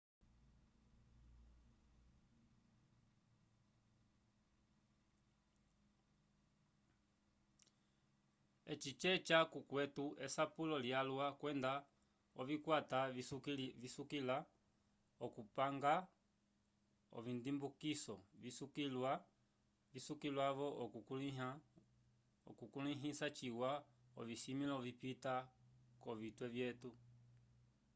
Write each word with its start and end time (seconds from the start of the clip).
eci 8.73 8.91
ceca 9.01 9.37
k'okwetu 9.51 10.05
esapulo 10.25 10.75
lyalwa 10.85 11.25
kwenda 11.39 11.73
ovikwata 12.39 12.99
visukiliwa 13.81 14.35
k'okupanga 15.17 15.93
ovindimbukiso 17.17 18.15
visukiliwa-vo 19.93 20.67
okukulĩha 22.51 23.27
ciwa 23.37 23.71
ovisimĩlo 24.19 24.77
vipita 24.85 25.33
k'ovitwe 26.01 26.45
vyetu 26.55 26.91